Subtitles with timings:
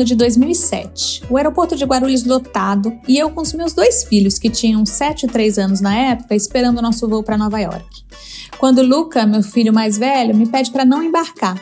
[0.00, 1.24] ano de 2007.
[1.28, 5.26] O aeroporto de Guarulhos lotado e eu com os meus dois filhos, que tinham 7
[5.26, 7.84] e 3 anos na época, esperando o nosso voo para Nova York.
[8.58, 11.56] Quando Luca, meu filho mais velho, me pede para não embarcar.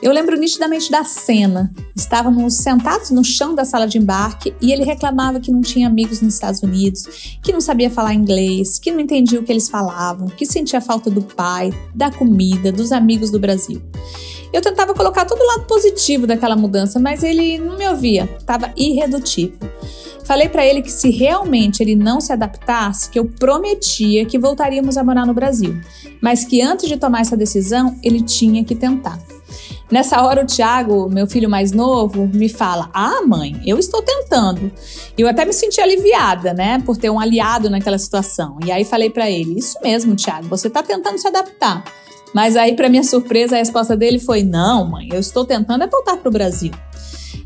[0.00, 1.72] Eu lembro nitidamente da cena.
[1.94, 6.20] Estávamos sentados no chão da sala de embarque e ele reclamava que não tinha amigos
[6.20, 10.28] nos Estados Unidos, que não sabia falar inglês, que não entendia o que eles falavam,
[10.28, 13.82] que sentia falta do pai, da comida, dos amigos do Brasil.
[14.52, 18.72] Eu tentava colocar todo o lado positivo daquela mudança, mas ele não me ouvia, estava
[18.76, 19.58] irredutível.
[20.24, 24.96] Falei para ele que se realmente ele não se adaptasse, que eu prometia que voltaríamos
[24.96, 25.80] a morar no Brasil,
[26.20, 29.18] mas que antes de tomar essa decisão, ele tinha que tentar.
[29.90, 34.70] Nessa hora, o Tiago, meu filho mais novo, me fala: Ah, mãe, eu estou tentando.
[35.16, 38.58] Eu até me senti aliviada, né, por ter um aliado naquela situação.
[38.64, 41.84] E aí falei para ele: Isso mesmo, Tiago, você está tentando se adaptar.
[42.34, 45.86] Mas aí, para minha surpresa, a resposta dele foi: Não, mãe, eu estou tentando é
[45.86, 46.72] voltar para o Brasil.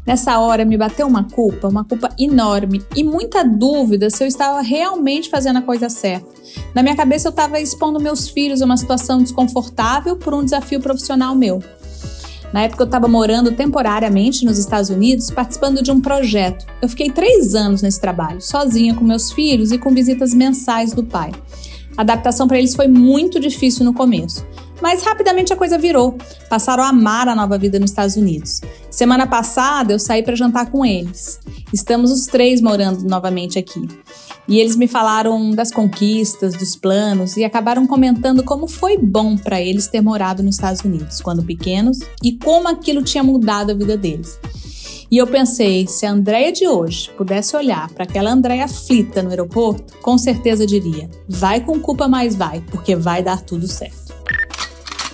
[0.05, 4.61] Nessa hora me bateu uma culpa, uma culpa enorme e muita dúvida se eu estava
[4.61, 6.27] realmente fazendo a coisa certa.
[6.75, 10.81] Na minha cabeça eu estava expondo meus filhos a uma situação desconfortável por um desafio
[10.81, 11.62] profissional meu.
[12.53, 16.67] Na época eu estava morando temporariamente nos Estados Unidos, participando de um projeto.
[16.83, 21.03] Eu fiquei três anos nesse trabalho, sozinha com meus filhos e com visitas mensais do
[21.03, 21.33] pai.
[21.97, 24.47] A adaptação para eles foi muito difícil no começo,
[24.83, 26.19] mas rapidamente a coisa virou.
[26.50, 28.61] Passaram a amar a nova vida nos Estados Unidos.
[28.91, 31.38] Semana passada eu saí para jantar com eles.
[31.72, 33.88] Estamos os três morando novamente aqui.
[34.48, 39.62] E eles me falaram das conquistas, dos planos e acabaram comentando como foi bom para
[39.62, 43.97] eles ter morado nos Estados Unidos quando pequenos e como aquilo tinha mudado a vida
[43.97, 44.36] deles.
[45.12, 49.28] E eu pensei, se a Andréia de hoje pudesse olhar para aquela Andréia aflita no
[49.28, 54.01] aeroporto, com certeza diria: vai com culpa, mas vai, porque vai dar tudo certo.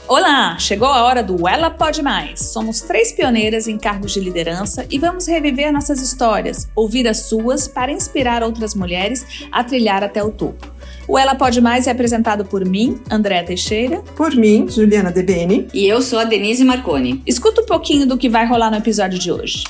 [0.08, 0.58] Olá!
[0.58, 2.40] Chegou a hora do Ela Pode Mais.
[2.40, 7.68] Somos três pioneiras em cargos de liderança e vamos reviver nossas histórias, ouvir as suas
[7.68, 10.66] para inspirar outras mulheres a trilhar até o topo.
[11.06, 13.98] O Ela Pode Mais é apresentado por mim, Andréa Teixeira.
[14.16, 15.68] Por mim, Juliana Debene.
[15.74, 17.22] E eu sou a Denise Marconi.
[17.26, 19.64] Escuta um pouquinho do que vai rolar no episódio de hoje.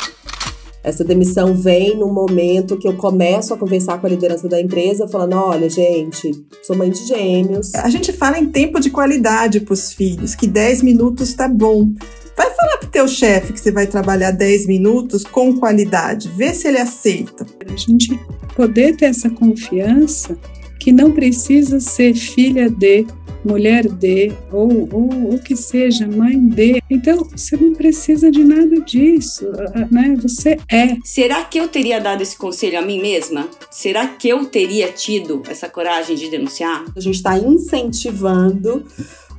[0.88, 5.06] Essa demissão vem no momento que eu começo a conversar com a liderança da empresa,
[5.06, 6.31] falando: olha, gente,
[6.62, 7.75] sou mãe de gêmeos.
[7.75, 11.93] A gente fala em tempo de qualidade para os filhos, que 10 minutos tá bom.
[12.34, 16.66] Vai falar pro teu chefe que você vai trabalhar 10 minutos com qualidade, vê se
[16.66, 17.44] ele aceita.
[17.71, 18.19] A gente
[18.56, 20.38] poder ter essa confiança
[20.81, 23.06] que não precisa ser filha de
[23.44, 26.82] mulher de, ou, ou o que seja, mãe de.
[26.91, 29.47] Então, você não precisa de nada disso,
[29.91, 30.16] né?
[30.22, 30.97] Você é.
[31.04, 33.48] Será que eu teria dado esse conselho a mim mesma?
[33.71, 36.84] Será que eu teria tido essa coragem de denunciar?
[36.97, 38.84] A gente está incentivando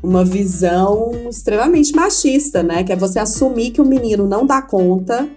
[0.01, 2.83] uma visão extremamente machista, né?
[2.83, 5.29] Que é você assumir que o menino não dá conta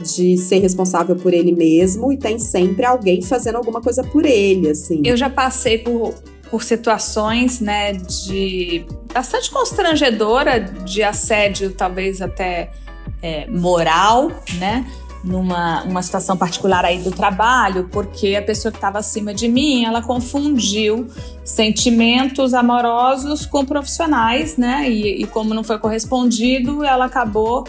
[0.00, 4.70] de ser responsável por ele mesmo e tem sempre alguém fazendo alguma coisa por ele,
[4.70, 5.02] assim.
[5.04, 6.14] Eu já passei por
[6.50, 12.70] por situações, né, de bastante constrangedora, de assédio, talvez até
[13.22, 14.86] é, moral, né,
[15.24, 19.84] numa uma situação particular aí do trabalho, porque a pessoa que estava acima de mim,
[19.84, 21.08] ela confundiu
[21.44, 27.64] sentimentos amorosos com profissionais, né, e, e como não foi correspondido, ela acabou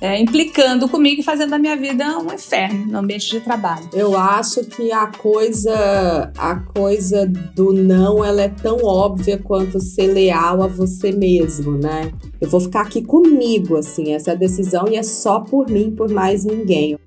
[0.00, 3.88] é, implicando comigo e fazendo da minha vida um inferno no ambiente de trabalho.
[3.92, 10.08] Eu acho que a coisa, a coisa do não, ela é tão óbvia quanto ser
[10.08, 12.12] leal a você mesmo, né?
[12.40, 16.10] Eu vou ficar aqui comigo, assim, essa a decisão e é só por mim, por
[16.10, 16.98] mais ninguém.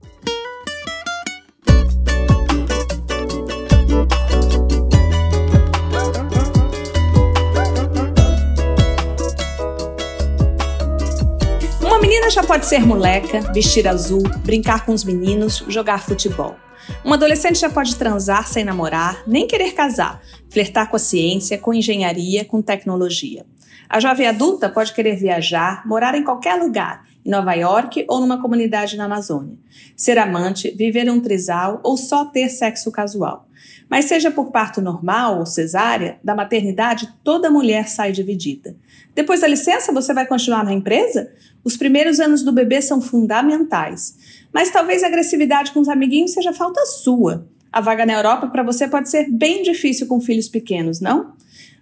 [12.52, 16.58] Pode ser moleca, vestir azul, brincar com os meninos, jogar futebol.
[17.06, 21.74] Um adolescente já pode transar sem namorar, nem querer casar, flertar com a ciência, com
[21.74, 23.46] engenharia, com tecnologia.
[23.88, 28.42] A jovem adulta pode querer viajar, morar em qualquer lugar, em Nova York ou numa
[28.42, 29.58] comunidade na Amazônia,
[29.96, 33.48] ser amante, viver um trisal ou só ter sexo casual.
[33.90, 38.76] Mas seja por parto normal ou cesárea, da maternidade toda mulher sai dividida.
[39.14, 41.32] Depois da licença, você vai continuar na empresa?
[41.64, 44.16] Os primeiros anos do bebê são fundamentais.
[44.52, 47.46] Mas talvez a agressividade com os amiguinhos seja falta sua.
[47.72, 51.34] A vaga na Europa para você pode ser bem difícil com filhos pequenos, não?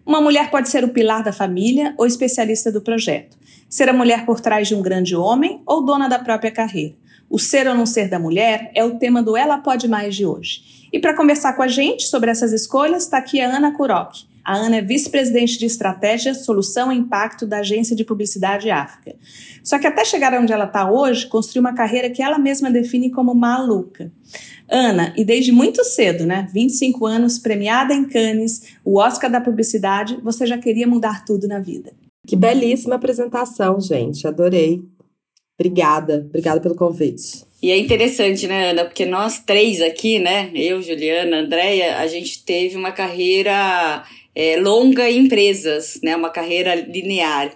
[0.06, 3.38] Uma mulher pode ser o pilar da família ou especialista do projeto.
[3.70, 6.96] Ser a mulher por trás de um grande homem ou dona da própria carreira.
[7.30, 10.26] O ser ou não ser da mulher é o tema do Ela Pode Mais de
[10.26, 10.90] hoje.
[10.92, 14.56] E para conversar com a gente sobre essas escolhas, está aqui a Ana Kurok A
[14.56, 19.16] Ana é vice-presidente de estratégia, solução e impacto da agência de publicidade África.
[19.64, 23.12] Só que até chegar onde ela está hoje, construiu uma carreira que ela mesma define
[23.12, 24.12] como maluca.
[24.68, 26.48] Ana, e desde muito cedo, né?
[26.52, 31.60] 25 anos, premiada em Cannes, o Oscar da publicidade, você já queria mudar tudo na
[31.60, 31.92] vida.
[32.26, 34.26] Que belíssima apresentação, gente.
[34.26, 34.82] Adorei.
[35.60, 37.48] Obrigada, obrigada pelo convite.
[37.62, 38.86] E é interessante, né, Ana?
[38.86, 40.50] Porque nós três aqui, né?
[40.56, 44.04] Eu, Juliana, Andréia, a gente teve uma carreira
[44.36, 46.16] é, longa em empresas, né?
[46.16, 47.52] Uma carreira linear.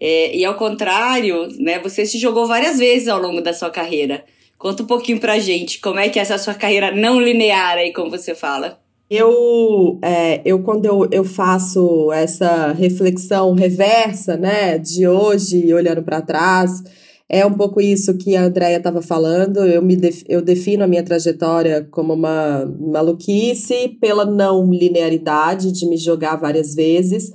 [0.00, 1.78] É, e ao contrário, né?
[1.80, 4.24] Você se jogou várias vezes ao longo da sua carreira.
[4.58, 7.92] Conta um pouquinho pra gente como é que é essa sua carreira não linear aí,
[7.92, 8.78] como você fala.
[9.10, 16.22] Eu, é, eu quando eu, eu faço essa reflexão reversa, né, de hoje, olhando para
[16.22, 16.82] trás,
[17.32, 19.64] é um pouco isso que a Andrea estava falando.
[19.64, 25.88] Eu, me def, eu defino a minha trajetória como uma maluquice pela não linearidade de
[25.88, 27.32] me jogar várias vezes.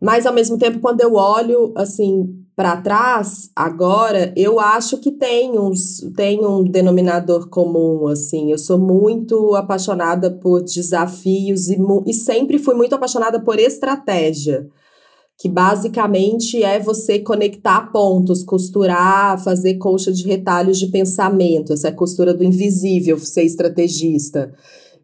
[0.00, 5.58] Mas, ao mesmo tempo, quando eu olho, assim, para trás, agora, eu acho que tem,
[5.58, 8.50] uns, tem um denominador comum, assim.
[8.50, 14.66] Eu sou muito apaixonada por desafios e, e sempre fui muito apaixonada por estratégia
[15.38, 21.90] que basicamente é você conectar pontos, costurar, fazer colcha de retalhos de pensamento, essa é
[21.90, 24.52] a costura do invisível, ser estrategista.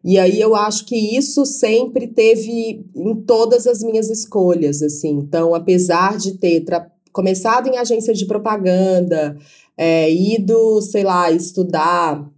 [0.05, 5.11] E aí eu acho que isso sempre teve em todas as minhas escolhas, assim.
[5.11, 6.65] Então, apesar de ter
[7.13, 9.37] começado em agência de propaganda,
[9.77, 12.29] é, ido, sei lá, estudar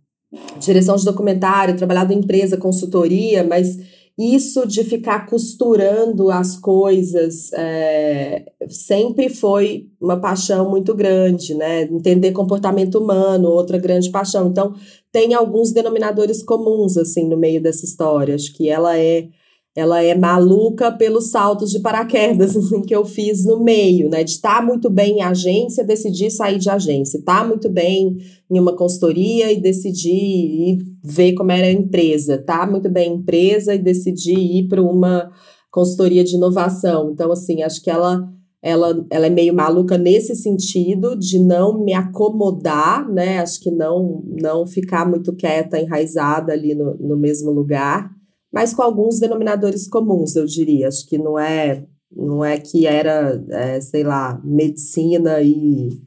[0.58, 3.78] direção de documentário, trabalhado em empresa, consultoria, mas
[4.16, 11.82] isso de ficar costurando as coisas é, sempre foi uma paixão muito grande, né?
[11.82, 14.46] Entender comportamento humano, outra grande paixão.
[14.46, 14.74] Então,
[15.10, 18.36] tem alguns denominadores comuns, assim, no meio dessa história.
[18.36, 19.28] Acho que ela é
[19.76, 24.22] ela é maluca pelos saltos de paraquedas assim, que eu fiz no meio, né?
[24.22, 28.16] De estar tá muito bem em agência, decidir sair de agência, estar tá muito bem
[28.50, 33.16] em uma consultoria e decidir ir ver como era a empresa, tá muito bem em
[33.16, 35.30] empresa e decidir ir para uma
[35.72, 37.10] consultoria de inovação.
[37.10, 38.32] Então, assim, acho que ela
[38.62, 43.40] ela, ela é meio maluca nesse sentido de não me acomodar, né?
[43.40, 48.08] Acho que não não ficar muito quieta, enraizada ali no, no mesmo lugar
[48.54, 50.86] mas com alguns denominadores comuns, eu diria.
[50.86, 51.84] Acho que não é,
[52.16, 56.00] não é que era, é, sei lá, medicina e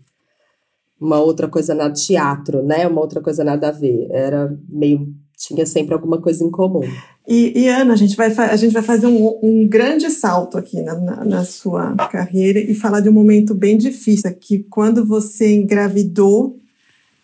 [0.99, 2.87] uma outra coisa nada teatro, né?
[2.87, 4.07] Uma outra coisa nada a ver.
[4.11, 6.81] Era meio tinha sempre alguma coisa em comum.
[7.27, 10.81] E, e Ana, a gente vai, a gente vai fazer um, um grande salto aqui
[10.81, 15.53] na, na, na, sua carreira e falar de um momento bem difícil, que quando você
[15.53, 16.57] engravidou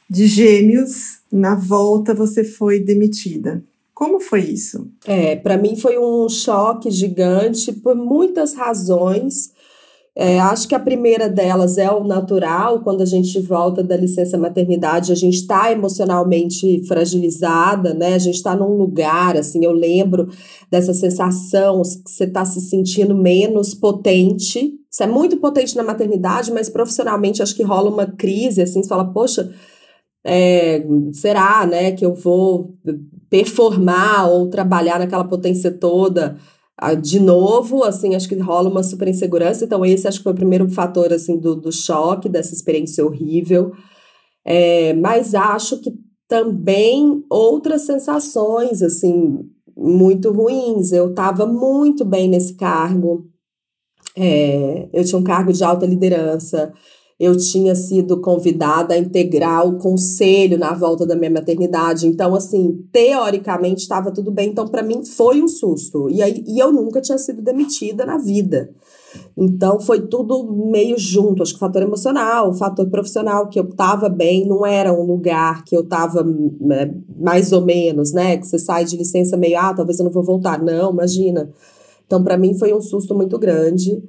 [0.07, 3.63] de gêmeos, na volta você foi demitida.
[4.03, 4.91] Como foi isso?
[5.05, 9.53] É, para mim foi um choque gigante por muitas razões.
[10.13, 14.37] É, acho que a primeira delas é o natural, quando a gente volta da licença
[14.37, 18.15] maternidade, a gente está emocionalmente fragilizada, né?
[18.15, 20.27] A gente está num lugar, assim, eu lembro
[20.69, 24.73] dessa sensação que você está se sentindo menos potente.
[24.91, 28.89] Isso é muito potente na maternidade, mas profissionalmente acho que rola uma crise, assim, você
[28.89, 29.49] fala, poxa,
[30.25, 32.75] é, será, né, que eu vou
[33.33, 36.37] performar ou trabalhar naquela potência toda
[36.77, 40.33] ah, de novo, assim, acho que rola uma super insegurança, então esse acho que foi
[40.33, 43.71] o primeiro fator, assim, do, do choque, dessa experiência horrível,
[44.45, 45.91] é, mas acho que
[46.27, 49.39] também outras sensações, assim,
[49.75, 53.25] muito ruins, eu estava muito bem nesse cargo,
[54.15, 56.71] é, eu tinha um cargo de alta liderança,
[57.23, 62.05] eu tinha sido convidada a integrar o conselho na volta da minha maternidade.
[62.05, 64.49] Então, assim, teoricamente estava tudo bem.
[64.49, 66.09] Então, para mim, foi um susto.
[66.09, 68.71] E, aí, e eu nunca tinha sido demitida na vida.
[69.37, 71.41] Então, foi tudo meio junto.
[71.41, 75.05] Acho que o fator emocional, o fator profissional, que eu estava bem, não era um
[75.05, 76.25] lugar que eu estava
[76.71, 78.37] é, mais ou menos, né?
[78.37, 80.61] Que você sai de licença meio, ah, talvez eu não vou voltar.
[80.61, 81.49] Não, imagina.
[82.05, 84.03] Então, para mim, foi um susto muito grande.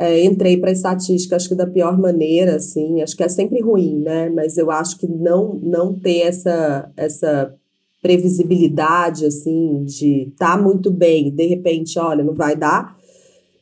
[0.00, 3.98] É, entrei para estatística, acho que da pior maneira, assim, acho que é sempre ruim,
[3.98, 4.30] né?
[4.30, 7.52] Mas eu acho que não, não ter essa, essa
[8.00, 12.96] previsibilidade, assim, de tá muito bem, de repente, olha, não vai dar.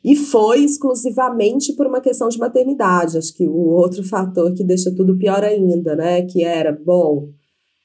[0.05, 3.17] E foi exclusivamente por uma questão de maternidade.
[3.17, 6.23] Acho que um outro fator que deixa tudo pior ainda, né?
[6.23, 7.31] Que era, bom,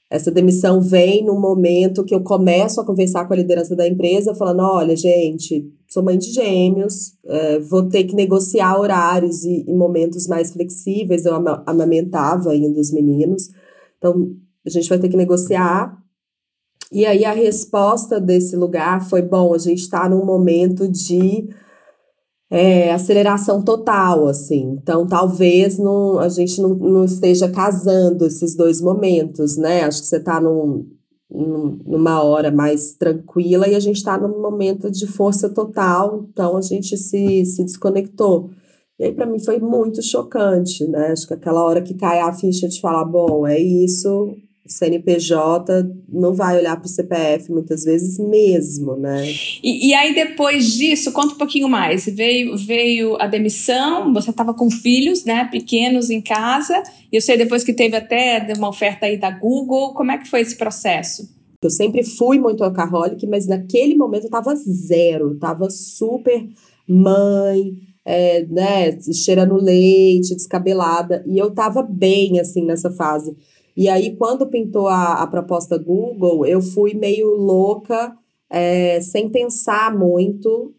[0.09, 4.35] essa demissão vem no momento que eu começo a conversar com a liderança da empresa,
[4.35, 9.73] falando: olha, gente, sou mãe de gêmeos, é, vou ter que negociar horários e, e,
[9.73, 11.25] momentos mais flexíveis.
[11.25, 13.49] Eu amamentava ainda os meninos,
[13.97, 14.33] então
[14.65, 15.97] a gente vai ter que negociar.
[16.91, 21.49] E aí a resposta desse lugar foi: bom, a gente está num momento de
[22.49, 24.77] é, aceleração total, assim.
[24.81, 29.83] Então, talvez não, a gente não, não esteja casando esses dois momentos, né?
[29.83, 30.85] Acho que você está num,
[31.33, 36.61] numa hora mais tranquila e a gente está num momento de força total, então a
[36.61, 38.49] gente se, se desconectou.
[38.99, 41.07] E aí, para mim, foi muito chocante, né?
[41.11, 44.35] Acho que aquela hora que cai a ficha de falar: bom, é isso,
[44.71, 49.25] CNPJ não vai olhar para o CPF muitas vezes mesmo, né?
[49.63, 52.05] E, e, aí depois disso, conta um pouquinho mais.
[52.05, 56.81] Veio, veio a demissão, você estava com filhos, né, pequenos em casa.
[57.11, 59.93] E eu sei depois que teve até uma oferta aí da Google.
[59.93, 61.29] Como é que foi esse processo?
[61.63, 66.47] Eu sempre fui muito alcoholic, mas naquele momento eu estava zero, estava super
[66.87, 67.73] mãe,
[68.03, 73.35] é, né, cheirando leite, descabelada, e eu estava bem assim nessa fase.
[73.75, 78.13] E aí, quando pintou a, a proposta Google, eu fui meio louca,
[78.49, 80.73] é, sem pensar muito.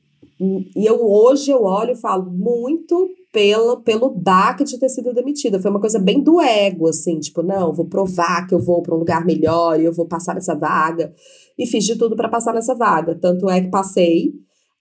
[0.77, 5.61] E eu hoje eu olho e falo muito pelo, pelo DAC de ter sido demitida.
[5.61, 8.95] Foi uma coisa bem do ego, assim, tipo, não, vou provar que eu vou para
[8.95, 11.13] um lugar melhor e eu vou passar nessa vaga.
[11.59, 13.15] E fiz de tudo para passar nessa vaga.
[13.15, 14.33] Tanto é que passei.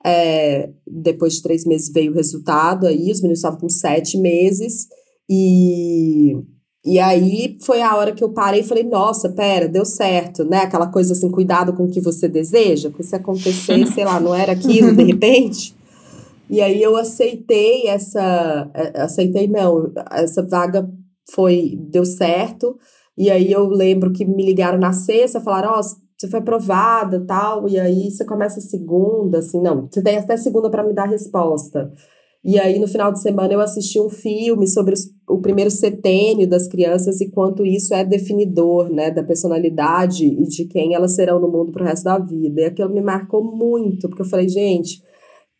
[0.04, 4.88] É, depois de três meses veio o resultado aí, os meninos estavam com sete meses.
[5.30, 6.36] E
[6.84, 10.60] e aí foi a hora que eu parei e falei, nossa, pera, deu certo, né?
[10.60, 14.34] Aquela coisa assim, cuidado com o que você deseja, porque se acontecer, sei lá, não
[14.34, 15.76] era aquilo de repente.
[16.50, 20.90] E aí eu aceitei essa, é, aceitei não, essa vaga
[21.30, 22.78] foi, deu certo.
[23.18, 27.24] E aí eu lembro que me ligaram na sexta, falaram, ó, oh, você foi aprovada,
[27.26, 30.94] tal, e aí você começa a segunda, assim, não, você tem até segunda para me
[30.94, 31.92] dar resposta.
[32.44, 36.50] E aí, no final de semana, eu assisti um filme sobre os, o primeiro setênio
[36.50, 41.40] das crianças e quanto isso é definidor, né, da personalidade e de quem elas serão
[41.40, 42.62] no mundo pro resto da vida.
[42.62, 45.04] E aquilo me marcou muito, porque eu falei, gente,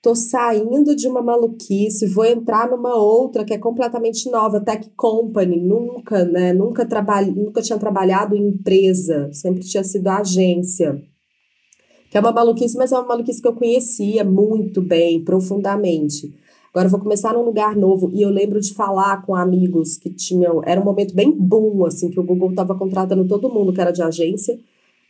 [0.02, 5.62] tô saindo de uma maluquice, vou entrar numa outra que é completamente nova, Tech Company,
[5.62, 11.00] nunca, né, nunca, trabalhei, nunca tinha trabalhado em empresa, sempre tinha sido agência.
[12.10, 16.42] Que é uma maluquice, mas é uma maluquice que eu conhecia muito bem, profundamente.
[16.74, 18.10] Agora vou começar num lugar novo.
[18.14, 20.62] E eu lembro de falar com amigos que tinham.
[20.66, 23.92] Era um momento bem bom, assim, que o Google estava contratando todo mundo que era
[23.92, 24.58] de agência.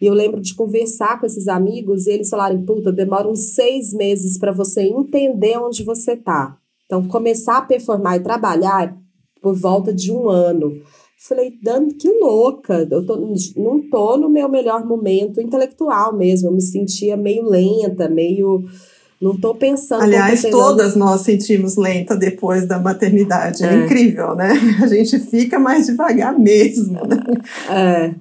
[0.02, 3.94] E eu lembro de conversar com esses amigos e eles falaram: puta, demora uns seis
[3.94, 6.58] meses para você entender onde você tá.
[6.86, 8.98] Então, começar a performar e trabalhar
[9.40, 10.82] por volta de um ano.
[11.28, 13.16] Falei, Dani, que louca, eu tô,
[13.56, 16.50] não tô no meu melhor momento intelectual mesmo.
[16.50, 18.66] Eu me sentia meio lenta, meio
[19.22, 20.02] não estou pensando.
[20.02, 23.64] Aliás, todas nós sentimos lenta depois da maternidade.
[23.64, 23.68] É.
[23.68, 23.86] é.
[23.86, 24.54] incrível, né?
[24.82, 26.94] A gente fica mais devagar mesmo.
[26.94, 27.18] Né?
[27.70, 28.16] É.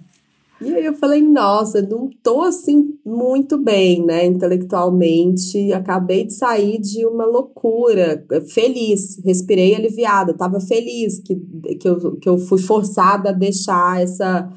[0.63, 5.73] E aí eu falei, nossa, não tô assim muito bem, né, intelectualmente.
[5.73, 11.35] Acabei de sair de uma loucura, feliz, respirei aliviada, tava feliz que,
[11.77, 14.53] que, eu, que eu fui forçada a deixar essa,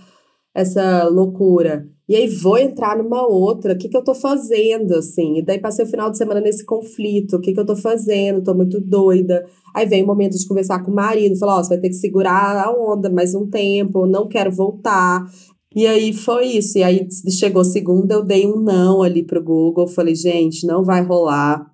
[0.54, 1.88] essa loucura.
[2.08, 5.38] E aí vou entrar numa outra, o que, que eu tô fazendo, assim?
[5.38, 8.44] E daí passei o final de semana nesse conflito, o que, que eu tô fazendo?
[8.44, 9.46] Tô muito doida.
[9.74, 11.90] Aí vem o momento de conversar com o marido, falar, ó, oh, você vai ter
[11.90, 15.26] que segurar a onda mais um tempo, não quero voltar.
[15.74, 16.78] E aí foi isso.
[16.78, 21.02] E aí chegou segunda, eu dei um não ali pro Google, falei, gente, não vai
[21.04, 21.66] rolar.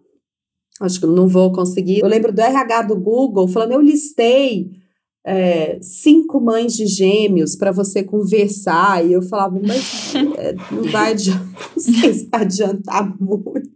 [0.79, 1.99] Acho que não vou conseguir.
[1.99, 4.78] Eu lembro do RH do Google falando, eu listei
[5.25, 9.05] é, cinco mães de gêmeos para você conversar.
[9.05, 13.69] E eu falava, mas é, não vai adiantar, não sei se vai adiantar muito.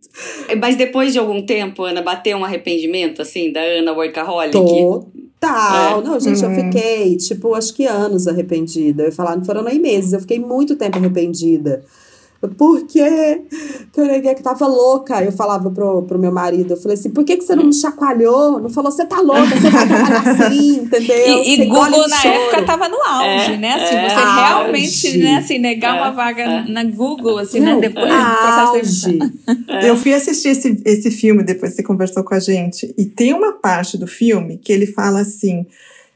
[0.60, 4.54] Mas depois de algum tempo, Ana, bateu um arrependimento, assim, da Ana Workaholic?
[4.54, 6.00] Total.
[6.00, 6.04] É.
[6.04, 6.52] Não, gente, uhum.
[6.54, 9.04] eu fiquei, tipo, acho que anos arrependida.
[9.04, 11.84] Eu falar, não foram nem meses, eu fiquei muito tempo arrependida.
[12.50, 13.42] Por quê?
[13.92, 15.24] Que eu neguei que tava louca.
[15.24, 17.74] Eu falava pro, pro meu marido, eu falei assim, por que, que você não me
[17.74, 18.60] chacoalhou?
[18.60, 21.44] Não falou, você tá louca, você vai trabalhar assim, entendeu?
[21.44, 22.36] E, e Google na choro.
[22.36, 23.74] época tava no auge, é, né?
[23.74, 24.48] Assim, é, você auge.
[24.48, 26.72] realmente, né, assim, negar é, uma vaga é.
[26.72, 27.88] na Google, assim, né, não, né?
[27.90, 29.88] Depois do processo de...
[29.88, 33.34] Eu fui assistir esse, esse filme, depois que você conversou com a gente, e tem
[33.34, 35.66] uma parte do filme que ele fala assim,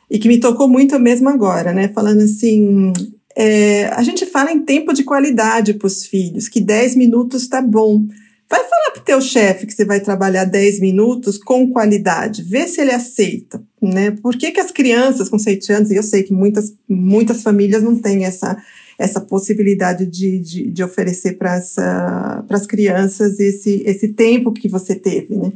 [0.09, 1.89] e que me tocou muito mesmo agora, né?
[1.89, 2.93] Falando assim,
[3.39, 7.61] é, a gente fala em tempo de qualidade para os filhos, que 10 minutos está
[7.61, 8.07] bom.
[8.49, 12.67] Vai falar para o teu chefe que você vai trabalhar 10 minutos com qualidade, vê
[12.67, 14.09] se ele aceita, né?
[14.09, 17.83] Por que, que as crianças com 7 anos, e eu sei que muitas, muitas famílias
[17.83, 18.57] não têm essa,
[18.97, 21.61] essa possibilidade de, de, de oferecer para
[22.49, 25.51] as crianças esse, esse tempo que você teve, né?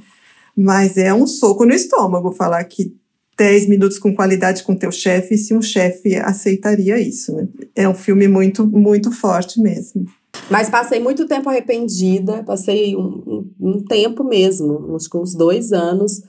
[0.56, 2.94] Mas é um soco no estômago falar que
[3.42, 7.48] 10 minutos com qualidade com teu chefe, se um chefe aceitaria isso, né?
[7.76, 10.06] É um filme muito, muito forte mesmo.
[10.48, 16.22] Mas passei muito tempo arrependida, passei um, um, um tempo mesmo, que uns dois anos,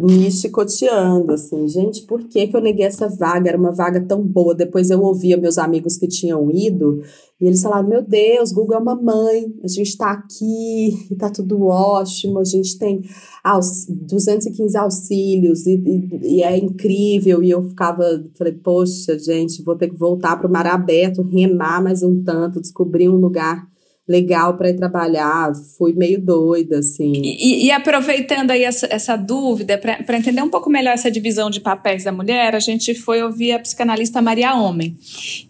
[0.00, 3.48] me chicoteando, assim, gente, por que, que eu neguei essa vaga?
[3.48, 4.52] Era uma vaga tão boa.
[4.52, 7.00] Depois eu ouvia meus amigos que tinham ido,
[7.40, 11.30] e eles falavam: Meu Deus, Google é uma mãe, a gente está aqui, e tá
[11.30, 13.02] tudo ótimo, a gente tem
[13.44, 17.40] aus 215 auxílios, e, e, e, é incrível.
[17.40, 21.80] E eu ficava, falei: Poxa, gente, vou ter que voltar para o mar aberto, remar
[21.80, 23.64] mais um tanto, descobrir um lugar
[24.06, 27.12] legal para ir trabalhar, fui meio doida, assim.
[27.22, 31.60] E, e aproveitando aí essa, essa dúvida, para entender um pouco melhor essa divisão de
[31.60, 34.94] papéis da mulher, a gente foi ouvir a psicanalista Maria Homem.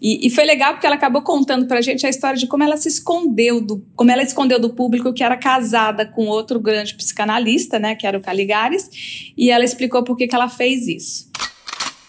[0.01, 2.63] E, e foi legal porque ela acabou contando para a gente a história de como
[2.63, 6.95] ela se escondeu, do, como ela escondeu do público que era casada com outro grande
[6.95, 11.35] psicanalista, né, que era o Caligares, e ela explicou por que, que ela fez isso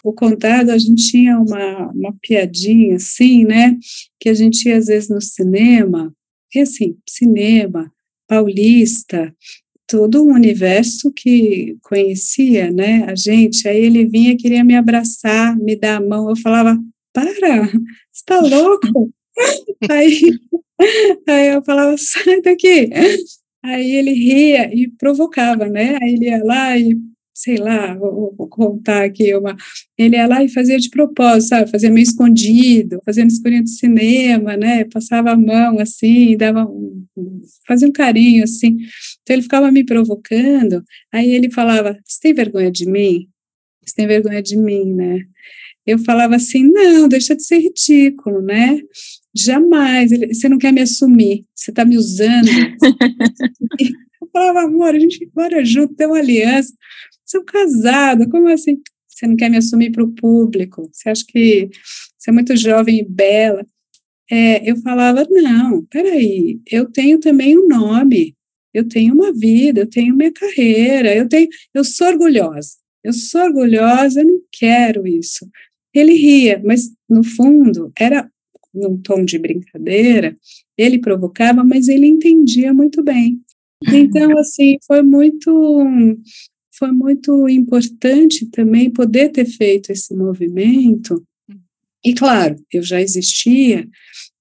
[0.03, 3.75] o contado, a gente tinha uma, uma piadinha assim, né?
[4.17, 6.13] Que a gente ia às vezes no cinema
[6.53, 7.91] e assim, cinema,
[8.27, 9.33] paulista,
[9.87, 15.75] todo um universo que conhecia, né, a gente, aí ele vinha, queria me abraçar, me
[15.75, 16.77] dar a mão, eu falava,
[17.13, 17.67] para,
[18.11, 19.11] você tá louco?
[19.89, 20.19] aí,
[21.27, 22.89] aí eu falava, sai daqui,
[23.63, 26.97] aí ele ria e provocava, né, aí ele ia lá e
[27.37, 29.55] sei lá, vou, vou, contar aqui uma.
[29.95, 31.69] Ele ia lá e fazia de propósito, sabe?
[31.69, 34.85] Fazia meio escondido, fazia no escurinho do cinema, né?
[34.85, 37.05] Passava a mão assim, dava um,
[37.67, 38.77] fazia um carinho assim.
[39.21, 40.83] Então ele ficava me provocando.
[41.13, 43.27] Aí ele falava: Você tem vergonha de mim?
[43.85, 45.19] Você tem vergonha de mim, né?
[45.85, 48.79] Eu falava assim: Não, deixa de ser ridículo, né?
[49.35, 50.11] Jamais.
[50.11, 52.47] Ele, você não quer me assumir, você está me usando.
[54.19, 56.73] eu falava, amor, a gente mora junto, tem uma aliança
[57.27, 58.81] sou casada, como assim?
[59.07, 60.89] Você não quer me assumir para o público?
[60.91, 61.69] Você acha que
[62.17, 63.65] você é muito jovem e bela?
[64.29, 68.35] É, eu falava, não, peraí, eu tenho também um nome,
[68.73, 72.71] eu tenho uma vida, eu tenho minha carreira, eu tenho, eu sou orgulhosa,
[73.03, 75.47] eu sou orgulhosa, eu não quero isso.
[75.93, 78.29] Ele ria, mas no fundo era
[78.73, 80.35] num tom de brincadeira,
[80.77, 83.41] ele provocava, mas ele entendia muito bem.
[83.93, 86.17] Então, assim, foi muito
[86.77, 91.25] foi muito importante também poder ter feito esse movimento.
[92.05, 93.87] E claro, eu já existia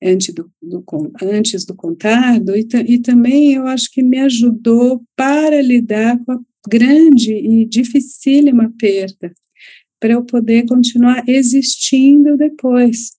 [0.03, 0.85] antes do, do
[1.23, 6.41] antes do contado, e, e também eu acho que me ajudou para lidar com a
[6.69, 9.33] grande e dificílima perda,
[9.99, 13.13] para eu poder continuar existindo depois.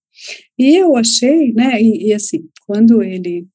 [0.57, 3.47] E eu achei, né, e, e assim, quando ele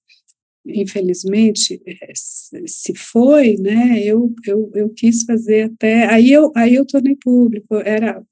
[0.66, 4.00] infelizmente eh, se foi, né?
[4.04, 8.22] Eu, eu, eu quis fazer até aí eu aí eu tornei público era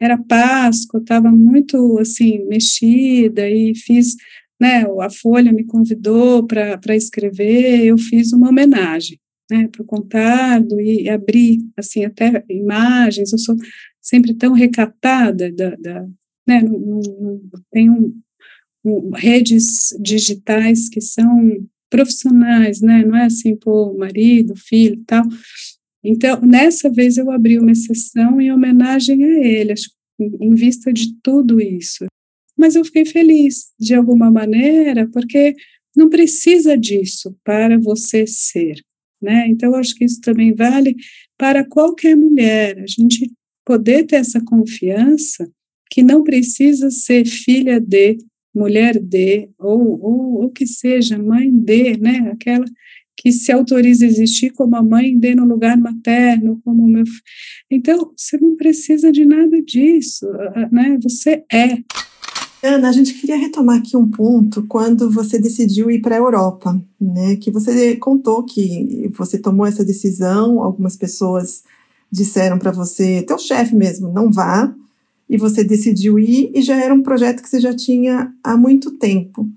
[0.00, 4.16] era Páscoa, estava muito assim mexida e fiz,
[4.60, 4.86] né?
[5.00, 9.68] A Folha me convidou para escrever, eu fiz uma homenagem, né?
[9.68, 13.32] Para o contado e abri assim até imagens.
[13.32, 13.56] Eu sou
[14.00, 16.06] sempre tão recatada da, da
[16.46, 16.62] né?
[16.62, 17.40] Não, não,
[17.72, 18.14] não
[19.14, 23.04] redes digitais que são profissionais, né?
[23.04, 25.24] Não é assim, pô, marido, filho tal.
[26.02, 31.14] Então, nessa vez eu abri uma exceção em homenagem a ele, acho, em vista de
[31.22, 32.06] tudo isso.
[32.56, 35.54] Mas eu fiquei feliz, de alguma maneira, porque
[35.96, 38.80] não precisa disso para você ser,
[39.20, 39.46] né?
[39.48, 40.94] Então, acho que isso também vale
[41.36, 43.30] para qualquer mulher, a gente
[43.64, 45.50] poder ter essa confiança
[45.90, 48.18] que não precisa ser filha de,
[48.54, 52.64] mulher de, ou, ou, que seja mãe de, né, aquela
[53.16, 57.04] que se autoriza a existir como a mãe de no lugar materno, como meu
[57.70, 60.26] Então, você não precisa de nada disso,
[60.72, 61.78] né, você é.
[62.62, 66.78] Ana, a gente queria retomar aqui um ponto quando você decidiu ir para a Europa,
[67.00, 67.36] né?
[67.36, 71.62] Que você contou que você tomou essa decisão, algumas pessoas
[72.12, 74.74] disseram para você, teu chefe mesmo, não vá,
[75.30, 78.98] e você decidiu ir e já era um projeto que você já tinha há muito
[78.98, 79.48] tempo.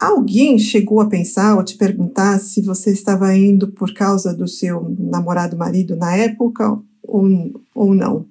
[0.00, 4.96] Alguém chegou a pensar ou te perguntar se você estava indo por causa do seu
[4.98, 7.28] namorado marido na época ou,
[7.74, 8.24] ou não?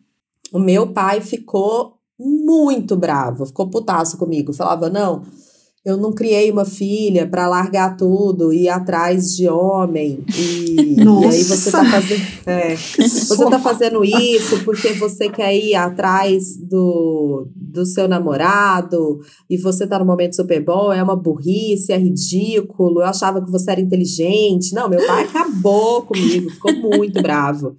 [0.52, 4.52] O meu pai ficou muito bravo, ficou putaço comigo.
[4.52, 5.22] Falava: não,
[5.84, 10.24] eu não criei uma filha para largar tudo e ir atrás de homem.
[10.38, 12.22] E, e aí você tá fazendo.
[12.46, 19.58] É, você tá fazendo isso porque você quer ir atrás do, do seu namorado e
[19.58, 23.02] você tá no momento super bom, é uma burrice, é ridículo.
[23.02, 24.76] Eu achava que você era inteligente.
[24.76, 27.76] Não, meu pai acabou comigo, ficou muito bravo.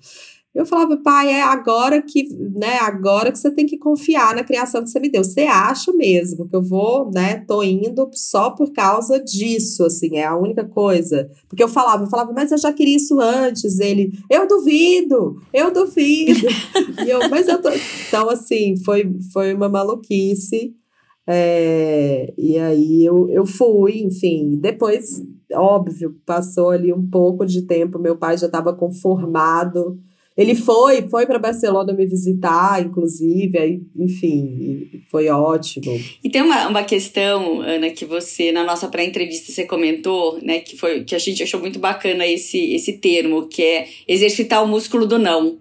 [0.54, 4.84] Eu falava, pai, é agora que, né, agora que você tem que confiar na criação
[4.84, 5.24] que você me deu.
[5.24, 10.26] Você acha mesmo que eu vou, né, tô indo só por causa disso, assim, é
[10.26, 11.30] a única coisa.
[11.48, 13.80] Porque eu falava, eu falava, mas eu já queria isso antes.
[13.80, 16.46] Ele, eu duvido, eu duvido.
[17.02, 17.70] e eu, mas eu tô.
[18.08, 20.74] Então, assim, foi, foi uma maluquice.
[21.26, 25.22] É, e aí eu, eu fui, enfim, depois,
[25.54, 29.98] óbvio, passou ali um pouco de tempo, meu pai já estava conformado
[30.36, 36.00] ele foi, foi para Barcelona me visitar, inclusive, aí, enfim, foi ótimo.
[36.24, 40.76] E tem uma, uma questão, Ana, que você, na nossa pré-entrevista, você comentou, né, que,
[40.76, 45.06] foi, que a gente achou muito bacana esse, esse termo, que é exercitar o músculo
[45.06, 45.58] do não.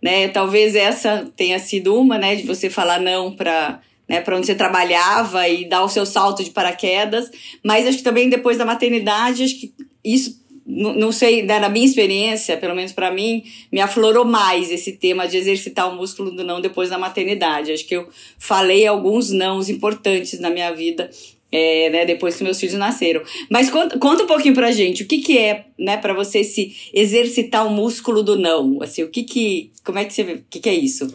[0.00, 0.28] Né?
[0.28, 4.54] Talvez essa tenha sido uma, né, de você falar não para né, para onde você
[4.54, 7.28] trabalhava e dar o seu salto de paraquedas,
[7.64, 11.86] mas acho que também depois da maternidade, acho que isso não sei, né, na minha
[11.86, 16.42] experiência, pelo menos para mim, me aflorou mais esse tema de exercitar o músculo do
[16.42, 17.70] não depois da maternidade.
[17.70, 21.08] Acho que eu falei alguns nãos importantes na minha vida
[21.50, 23.22] é, né, depois que meus filhos nasceram.
[23.48, 26.74] Mas conta, conta um pouquinho pra gente, o que que é, né, para você se
[26.92, 28.82] exercitar o músculo do não?
[28.82, 31.12] Assim, o que que, como é que você, o que que é isso?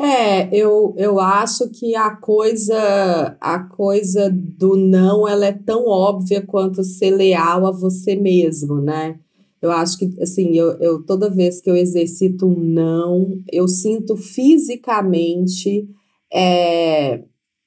[0.00, 6.40] É, eu, eu acho que a coisa a coisa do não ela é tão óbvia
[6.40, 9.18] quanto ser leal a você mesmo, né?
[9.60, 14.16] Eu acho que, assim, eu, eu toda vez que eu exercito um não, eu sinto
[14.16, 15.88] fisicamente
[16.32, 17.24] é,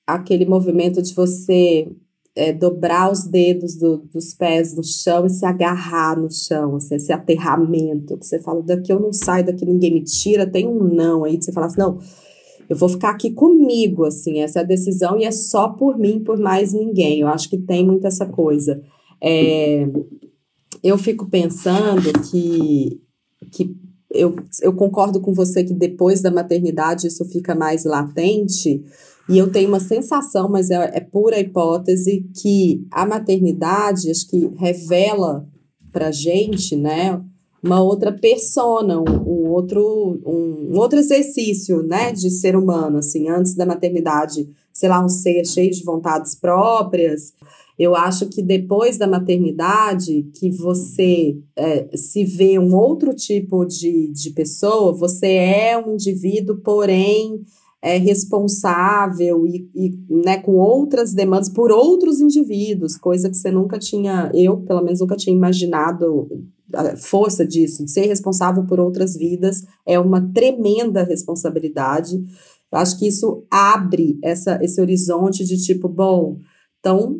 [0.08, 1.92] aquele movimento de você
[2.36, 6.96] é, dobrar os dedos do, dos pés no chão e se agarrar no chão, assim,
[6.96, 10.84] esse aterramento, que você fala, daqui eu não saio, daqui ninguém me tira, tem um
[10.84, 12.00] não aí, você fala assim, não,
[12.70, 16.24] eu vou ficar aqui comigo, assim, essa é a decisão e é só por mim,
[16.24, 17.20] por mais ninguém.
[17.20, 18.82] Eu acho que tem muito essa coisa.
[19.22, 19.90] É,
[20.82, 23.02] eu fico pensando que,
[23.52, 23.76] que
[24.14, 28.84] eu, eu concordo com você que depois da maternidade isso fica mais latente,
[29.30, 34.52] e eu tenho uma sensação, mas é, é pura hipótese, que a maternidade acho que
[34.58, 35.48] revela
[35.92, 37.22] pra gente, né,
[37.64, 43.30] uma outra persona, um, um, outro, um, um, outro exercício, né, de ser humano, assim,
[43.30, 47.34] antes da maternidade, sei lá, um ser cheio de vontades próprias.
[47.82, 54.12] Eu acho que depois da maternidade, que você é, se vê um outro tipo de,
[54.12, 57.42] de pessoa, você é um indivíduo, porém
[57.82, 63.80] é, responsável e, e né, com outras demandas por outros indivíduos, coisa que você nunca
[63.80, 66.30] tinha, eu pelo menos nunca tinha imaginado
[66.76, 72.24] a força disso, de ser responsável por outras vidas, é uma tremenda responsabilidade.
[72.72, 76.38] Eu acho que isso abre essa, esse horizonte de tipo, bom,
[76.80, 77.20] então.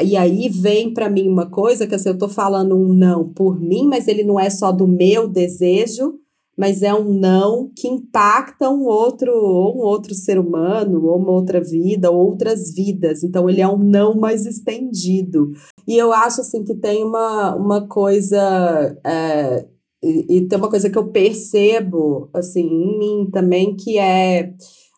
[0.00, 3.60] E aí vem para mim uma coisa que assim, eu estou falando um não por
[3.60, 6.14] mim, mas ele não é só do meu desejo,
[6.58, 11.30] mas é um não que impacta um outro, ou um outro ser humano, ou uma
[11.30, 13.22] outra vida, ou outras vidas.
[13.22, 15.52] Então ele é um não mais estendido.
[15.86, 18.98] E eu acho assim que tem uma, uma coisa.
[19.04, 19.66] É,
[20.02, 24.52] e, e tem uma coisa que eu percebo assim em mim também, que é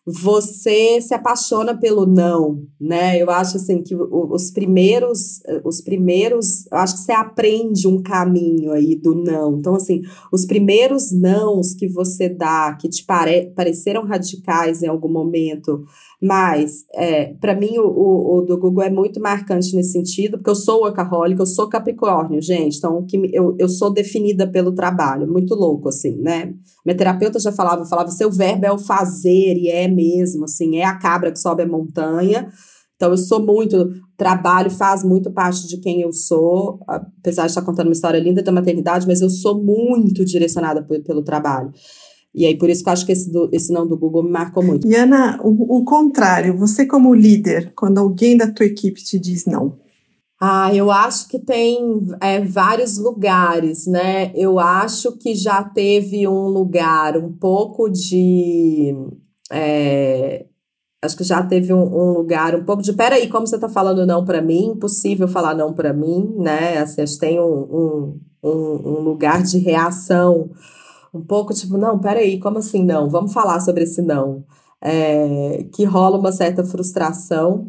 [0.07, 3.21] você se apaixona pelo não, né?
[3.21, 8.97] Eu acho assim que os primeiros, os primeiros, acho que você aprende um caminho aí
[8.97, 9.59] do não.
[9.59, 10.01] Então assim,
[10.33, 15.85] os primeiros nãos que você dá, que te pare, pareceram radicais em algum momento,
[16.23, 20.51] mas, é, para mim, o, o, o, do Google é muito marcante nesse sentido, porque
[20.51, 22.77] eu sou workaholic, eu sou capricórnio, gente.
[22.77, 25.27] Então, que eu, eu sou definida pelo trabalho.
[25.27, 26.53] Muito louco, assim, né?
[26.85, 30.85] Minha terapeuta já falava, falava, seu verbo é o fazer, e é mesmo, assim, é
[30.85, 32.49] a cabra que sobe a montanha.
[32.97, 37.63] Então, eu sou muito, trabalho faz muito parte de quem eu sou, apesar de estar
[37.63, 41.73] contando uma história linda da maternidade, mas eu sou muito direcionada pelo trabalho.
[42.35, 44.31] E aí, por isso que eu acho que esse, do, esse não do Google me
[44.31, 44.87] marcou muito.
[44.87, 49.47] E Ana, o, o contrário, você como líder, quando alguém da tua equipe te diz
[49.47, 49.79] não,
[50.41, 54.33] ah, eu acho que tem é, vários lugares, né?
[54.35, 58.95] Eu acho que já teve um lugar um pouco de.
[59.51, 60.47] É,
[61.03, 62.93] acho que já teve um, um, lugar um pouco de.
[62.93, 64.73] Peraí, como você está falando não para mim?
[64.73, 66.79] Impossível falar não para mim, né?
[66.79, 70.51] Assim, acho que tem um, um, um lugar de reação
[71.13, 73.09] um pouco tipo, não, peraí, como assim não?
[73.09, 74.45] Vamos falar sobre esse não.
[74.81, 77.69] É, que rola uma certa frustração.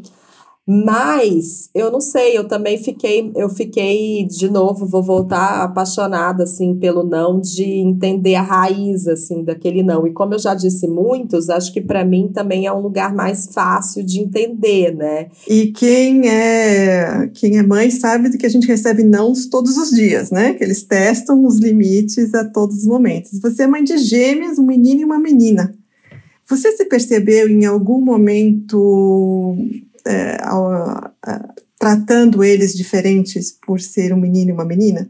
[0.67, 6.75] Mas eu não sei, eu também fiquei, eu fiquei de novo, vou voltar apaixonada assim
[6.75, 10.05] pelo não de entender a raiz assim daquele não.
[10.05, 13.47] E como eu já disse muitos, acho que para mim também é um lugar mais
[13.47, 15.29] fácil de entender, né?
[15.49, 20.29] E quem é quem é mãe sabe que a gente recebe nãos todos os dias,
[20.29, 20.53] né?
[20.53, 23.39] Que eles testam os limites a todos os momentos.
[23.41, 25.73] Você é mãe de gêmeas, um menino e uma menina.
[26.47, 29.55] Você se percebeu em algum momento
[30.05, 30.37] é,
[31.79, 35.09] tratando eles diferentes por ser um menino e uma menina?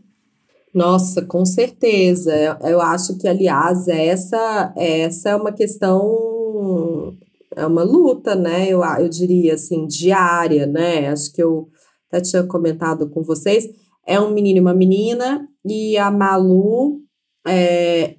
[0.73, 2.57] Nossa, com certeza.
[2.61, 7.13] Eu acho que, aliás, essa, essa é uma questão,
[7.55, 8.69] é uma luta, né?
[8.69, 11.09] Eu, eu diria assim, diária, né?
[11.09, 11.67] Acho que eu
[12.07, 13.67] até tinha comentado com vocês.
[14.07, 17.01] É um menino e uma menina, e a Malu
[17.45, 18.15] é,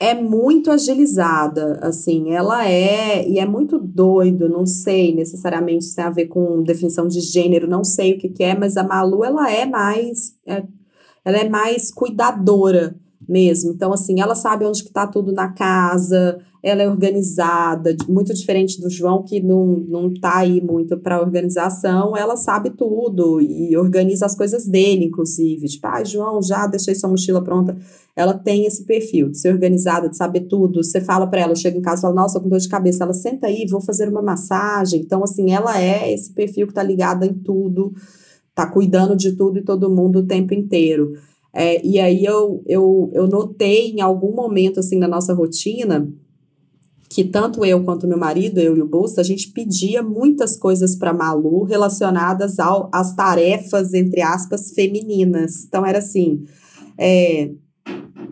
[0.00, 6.04] é muito agilizada, assim, ela é, e é muito doido, não sei necessariamente se tem
[6.04, 9.24] a ver com definição de gênero, não sei o que, que é, mas a Malu,
[9.24, 10.62] ela é mais, é,
[11.24, 12.94] ela é mais cuidadora
[13.28, 18.34] mesmo, então, assim, ela sabe onde que tá tudo na casa, ela é organizada, muito
[18.34, 23.76] diferente do João, que não, não tá aí muito para organização, ela sabe tudo e
[23.76, 25.68] organiza as coisas dele, inclusive.
[25.68, 27.76] Tipo, ah, João, já deixei sua mochila pronta.
[28.16, 30.82] Ela tem esse perfil de ser organizada, de saber tudo.
[30.82, 33.04] Você fala para ela, chega em casa e fala, nossa, com dor de cabeça.
[33.04, 35.00] Ela senta aí, vou fazer uma massagem.
[35.00, 37.92] Então, assim, ela é esse perfil que tá ligada em tudo,
[38.54, 41.12] tá cuidando de tudo e todo mundo o tempo inteiro.
[41.52, 46.08] É, e aí eu, eu, eu notei em algum momento, assim, na nossa rotina,
[47.08, 50.94] que tanto eu quanto meu marido, eu e o Bolsa, a gente pedia muitas coisas
[50.94, 55.64] para Malu relacionadas ao, às tarefas, entre aspas, femininas.
[55.64, 56.44] Então era assim,
[56.98, 57.50] é,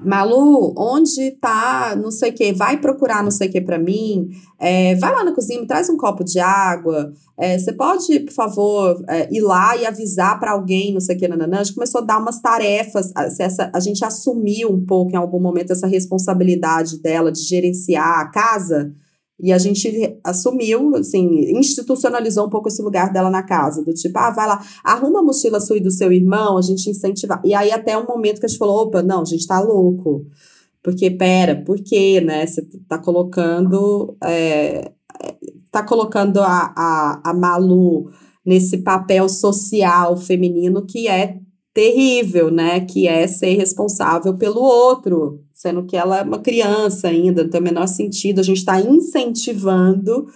[0.04, 4.30] Malu, onde tá não sei o que, vai procurar não sei o que para mim,
[4.58, 8.32] é, vai lá na cozinha, me traz um copo de água, é, você pode, por
[8.32, 11.60] favor, é, ir lá e avisar para alguém, não sei o que, nananã.
[11.60, 15.40] A gente começou a dar umas tarefas, essa, a gente assumiu um pouco em algum
[15.40, 18.92] momento essa responsabilidade dela de gerenciar a casa,
[19.38, 24.18] e a gente assumiu, assim, institucionalizou um pouco esse lugar dela na casa, do tipo,
[24.18, 27.40] ah, vai lá, arruma a mochila sua e do seu irmão, a gente incentivar.
[27.44, 30.26] E aí até um momento que a gente falou, opa, não, a gente tá louco.
[30.82, 32.46] Porque, pera, por quê, né?
[32.46, 34.92] Você tá colocando, é,
[35.70, 38.08] tá colocando a, a, a Malu
[38.44, 41.40] nesse papel social feminino que é
[41.74, 42.80] terrível, né?
[42.80, 47.60] Que é ser responsável pelo outro, sendo que ela é uma criança ainda, não tem
[47.60, 48.40] o menor sentido.
[48.40, 50.26] A gente está incentivando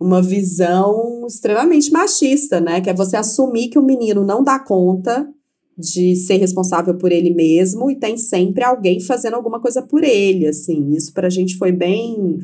[0.00, 2.80] uma visão extremamente machista, né?
[2.80, 5.28] Que é você assumir que o menino não dá conta
[5.76, 10.46] de ser responsável por ele mesmo e tem sempre alguém fazendo alguma coisa por ele,
[10.46, 10.90] assim.
[10.90, 12.38] Isso para a gente foi bem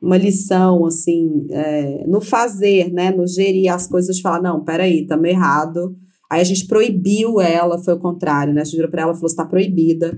[0.00, 3.10] uma lição, assim, é, no fazer, né?
[3.10, 5.94] No gerir as coisas, de falar, não, peraí, estamos errado
[6.30, 8.60] Aí a gente proibiu ela, foi o contrário, né?
[8.60, 10.16] A gente virou para ela e falou: está proibida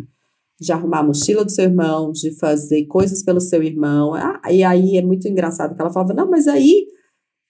[0.60, 4.14] de arrumar a mochila do seu irmão, de fazer coisas pelo seu irmão.
[4.14, 6.86] Ah, e aí é muito engraçado que ela falava: não, mas aí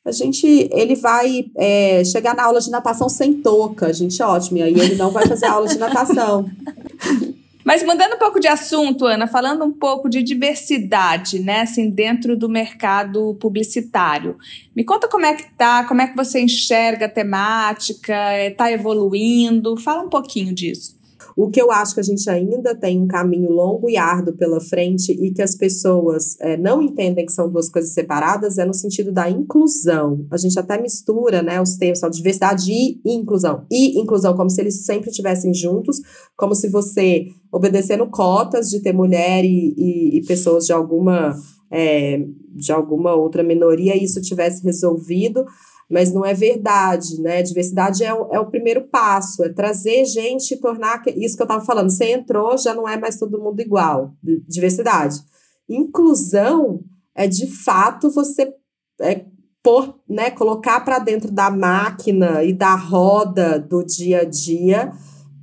[0.04, 3.86] a gente, ele vai é, chegar na aula de natação sem touca.
[3.86, 6.46] A gente, ótimo, e aí ele não vai fazer aula de natação.
[7.68, 12.34] Mas mudando um pouco de assunto, Ana, falando um pouco de diversidade, né, assim, dentro
[12.34, 14.38] do mercado publicitário.
[14.74, 18.16] Me conta como é que tá, como é que você enxerga a temática,
[18.46, 20.97] está evoluindo, fala um pouquinho disso.
[21.40, 24.60] O que eu acho que a gente ainda tem um caminho longo e árduo pela
[24.60, 28.74] frente e que as pessoas é, não entendem que são duas coisas separadas é no
[28.74, 30.26] sentido da inclusão.
[30.32, 33.64] A gente até mistura né, os termos, a diversidade e inclusão.
[33.70, 36.00] E inclusão, como se eles sempre estivessem juntos,
[36.36, 41.36] como se você, obedecendo cotas de ter mulher e, e, e pessoas de alguma.
[41.70, 42.24] É,
[42.56, 45.44] de alguma outra minoria, isso tivesse resolvido
[45.90, 47.42] mas não é verdade, né?
[47.42, 51.46] Diversidade é o, é o primeiro passo, é trazer gente e tornar isso que eu
[51.46, 51.90] estava falando.
[51.90, 54.12] Você entrou, já não é mais todo mundo igual.
[54.46, 55.20] Diversidade.
[55.68, 58.52] Inclusão é de fato você
[59.00, 59.24] é,
[59.62, 64.92] por, né, colocar para dentro da máquina e da roda do dia a dia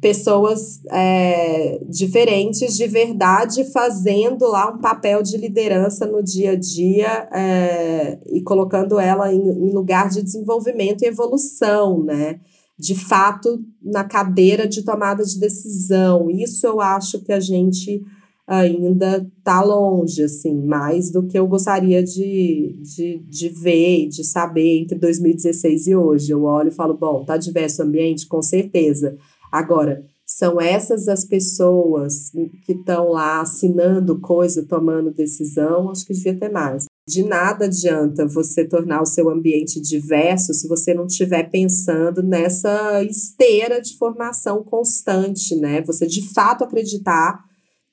[0.06, 7.28] pessoas é, diferentes de verdade fazendo lá um papel de liderança no dia a dia
[7.34, 12.40] é, e colocando ela em, em, lugar de desenvolvimento e evolução, né?
[12.78, 16.30] De fato, na cadeira de tomada de decisão.
[16.30, 18.04] Isso eu acho que a gente
[18.46, 24.24] ainda está longe, assim, mais do que eu gostaria de, de, de ver e de
[24.24, 26.32] saber entre 2016 e hoje.
[26.32, 28.28] Eu olho e falo, bom, tá diverso o ambiente?
[28.28, 29.18] Com certeza
[29.56, 32.30] Agora, são essas as pessoas
[32.66, 36.84] que estão lá assinando coisa, tomando decisão, acho que devia ter mais.
[37.08, 43.02] De nada adianta você tornar o seu ambiente diverso se você não estiver pensando nessa
[43.04, 45.82] esteira de formação constante, né?
[45.84, 47.40] Você de fato acreditar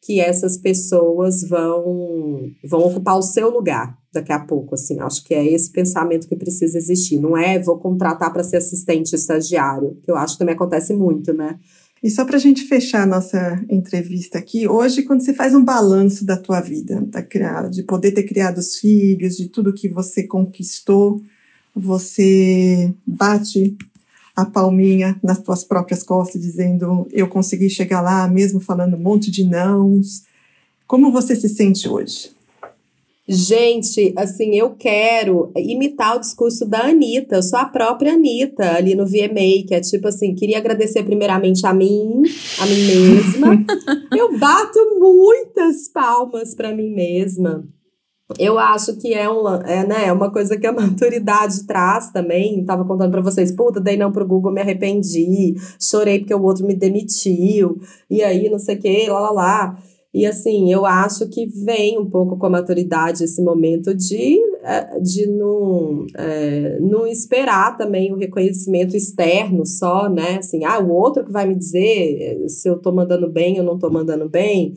[0.04, 5.00] que essas pessoas vão, vão ocupar o seu lugar daqui a pouco, assim.
[5.00, 7.18] Acho que é esse pensamento que precisa existir.
[7.18, 11.32] Não é vou contratar para ser assistente estagiário, que eu acho que também acontece muito,
[11.32, 11.58] né?
[12.02, 15.64] E só para a gente fechar a nossa entrevista aqui, hoje, quando você faz um
[15.64, 17.22] balanço da tua vida, da,
[17.68, 21.22] de poder ter criado os filhos, de tudo que você conquistou,
[21.74, 23.76] você bate
[24.34, 29.30] a palminha nas tuas próprias costas, dizendo eu consegui chegar lá, mesmo falando um monte
[29.30, 30.24] de nãos.
[30.88, 32.32] Como você se sente hoje?
[33.28, 37.36] Gente, assim, eu quero imitar o discurso da Anitta.
[37.36, 41.64] Eu sou a própria Anitta ali no VMA, que é tipo assim: queria agradecer primeiramente
[41.64, 42.22] a mim,
[42.60, 43.64] a mim mesma.
[44.16, 47.64] eu bato muitas palmas para mim mesma.
[48.38, 52.64] Eu acho que é, um, é, né, uma coisa que a maturidade traz também.
[52.64, 56.66] Tava contando para vocês, puta, dei não pro Google, me arrependi, chorei porque o outro
[56.66, 57.78] me demitiu,
[58.10, 59.78] e aí não sei o que, lá lá lá.
[60.14, 65.00] E assim, eu acho que vem um pouco com a maturidade esse momento de, é,
[65.00, 70.36] de não, é, não esperar também o reconhecimento externo só, né?
[70.38, 73.78] Assim, ah, o outro que vai me dizer se eu tô mandando bem ou não
[73.78, 74.74] tô mandando bem.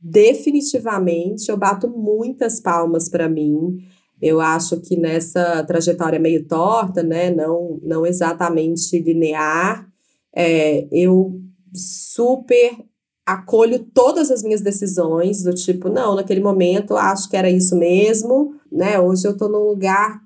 [0.00, 3.76] Definitivamente, eu bato muitas palmas para mim.
[4.22, 7.30] Eu acho que nessa trajetória meio torta, né?
[7.30, 9.86] Não, não exatamente linear,
[10.34, 11.40] é, eu
[11.74, 12.72] super
[13.28, 18.54] acolho todas as minhas decisões, do tipo, não, naquele momento acho que era isso mesmo,
[18.72, 18.98] né?
[18.98, 20.22] Hoje eu estou num lugar,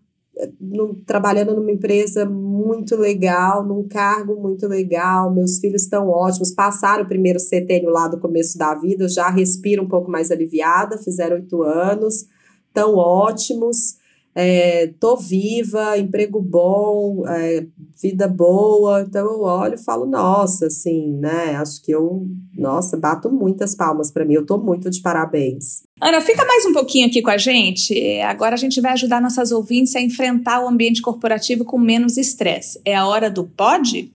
[0.61, 7.03] no, trabalhando numa empresa muito legal, num cargo muito legal, meus filhos estão ótimos, passaram
[7.03, 11.35] o primeiro setênio lá do começo da vida, já respiro um pouco mais aliviada, fizeram
[11.35, 12.29] oito anos,
[12.69, 13.97] estão ótimos
[14.35, 17.67] é, tô viva, emprego bom, é,
[18.01, 19.03] vida boa.
[19.03, 21.57] Então eu olho e falo, nossa, assim, né?
[21.57, 24.35] Acho que eu, nossa, bato muitas palmas para mim.
[24.35, 25.83] Eu tô muito de parabéns.
[26.01, 28.21] Ana, fica mais um pouquinho aqui com a gente.
[28.23, 32.81] Agora a gente vai ajudar nossas ouvintes a enfrentar o ambiente corporativo com menos estresse.
[32.85, 34.11] É a hora do pode?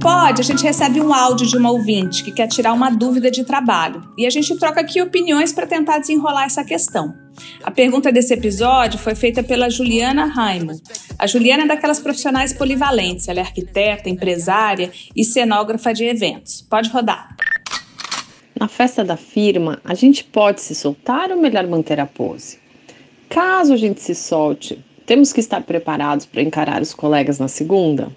[0.00, 3.30] No Pod, a gente recebe um áudio de uma ouvinte que quer tirar uma dúvida
[3.30, 7.14] de trabalho e a gente troca aqui opiniões para tentar desenrolar essa questão.
[7.62, 10.72] A pergunta desse episódio foi feita pela Juliana Raimo.
[11.18, 16.62] A Juliana é daquelas profissionais polivalentes, ela é arquiteta, empresária e cenógrafa de eventos.
[16.62, 17.36] Pode rodar.
[18.58, 22.58] Na festa da firma, a gente pode se soltar ou melhor manter a pose?
[23.28, 28.10] Caso a gente se solte, temos que estar preparados para encarar os colegas na segunda?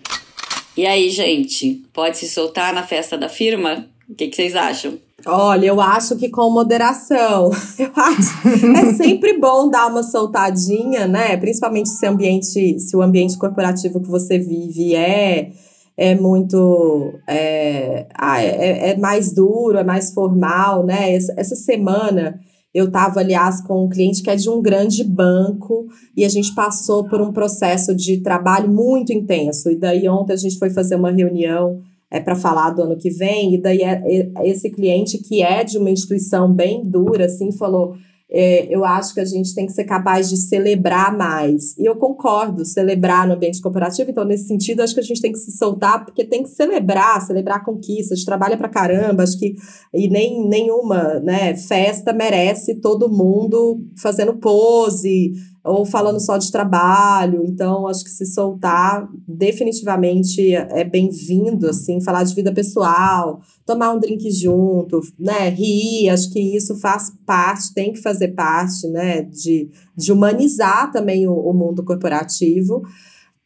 [0.76, 3.86] E aí, gente, pode se soltar na festa da firma?
[4.10, 4.98] O que, que vocês acham?
[5.26, 7.52] Olha, eu acho que com moderação.
[7.80, 11.38] Eu acho é sempre bom dar uma soltadinha, né?
[11.38, 15.52] Principalmente se ambiente, se o ambiente corporativo que você vive é
[15.96, 21.16] é muito é, ah, é, é mais duro, é mais formal, né?
[21.16, 22.40] Essa, essa semana
[22.74, 26.56] eu estava, aliás, com um cliente que é de um grande banco e a gente
[26.56, 29.70] passou por um processo de trabalho muito intenso.
[29.70, 33.10] E daí ontem a gente foi fazer uma reunião é, para falar do ano que
[33.10, 37.52] vem, e daí é, é, esse cliente que é de uma instituição bem dura, assim,
[37.52, 37.96] falou
[38.36, 41.78] é, eu acho que a gente tem que ser capaz de celebrar mais.
[41.78, 44.10] E eu concordo, celebrar no ambiente corporativo.
[44.10, 47.22] Então, nesse sentido, acho que a gente tem que se soltar, porque tem que celebrar,
[47.22, 49.22] celebrar conquistas, trabalha pra caramba.
[49.22, 49.54] Acho que
[49.94, 57.44] e nem nenhuma né, festa merece todo mundo fazendo pose ou falando só de trabalho.
[57.46, 64.00] Então, acho que se soltar definitivamente é bem-vindo, assim, falar de vida pessoal, tomar um
[64.00, 69.70] drink junto, né, rir, acho que isso faz parte, tem que fazer parte, né, de,
[69.96, 72.82] de humanizar também o, o mundo corporativo.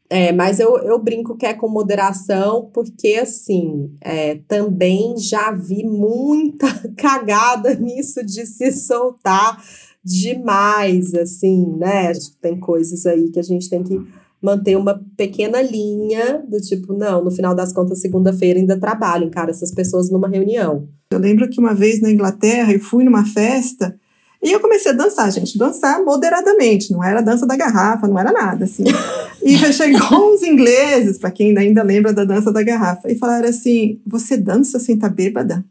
[0.09, 5.83] É, mas eu, eu brinco que é com moderação, porque assim, é, também já vi
[5.83, 9.61] muita cagada nisso de se soltar
[10.07, 12.07] demais, assim, né?
[12.07, 13.99] Acho que tem coisas aí que a gente tem que
[14.41, 19.51] manter uma pequena linha do tipo, não, no final das contas, segunda-feira ainda trabalho, encara
[19.51, 20.87] essas pessoas numa reunião.
[21.11, 23.99] Eu lembro que uma vez na Inglaterra eu fui numa festa
[24.41, 28.31] e eu comecei a dançar, gente, dançar moderadamente, não era dança da garrafa, não era
[28.31, 28.83] nada, assim.
[29.43, 33.99] E chegou uns ingleses, para quem ainda lembra da dança da garrafa, e falaram assim:
[34.05, 35.65] Você dança sem estar tá bêbada?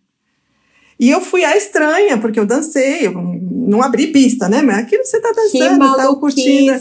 [0.98, 4.62] E eu fui a estranha, porque eu dancei, eu não abri pista, né?
[4.62, 6.72] Mas aquilo você tá dançando, tá curtindo.